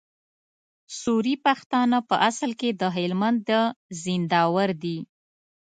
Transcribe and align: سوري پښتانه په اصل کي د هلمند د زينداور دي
سوري 1.01 1.35
پښتانه 1.45 1.97
په 2.09 2.15
اصل 2.29 2.51
کي 2.59 2.69
د 2.81 2.83
هلمند 2.95 3.37
د 3.49 3.51
زينداور 4.01 4.69
دي 4.83 4.97